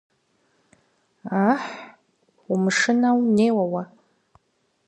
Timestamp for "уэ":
3.71-3.83